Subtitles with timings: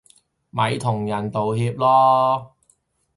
[0.49, 2.51] 咪同人道歉囉